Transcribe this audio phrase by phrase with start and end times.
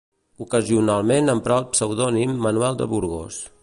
[0.45, 3.45] Ocasionalment emprà el pseudònim Manuel de Burgos.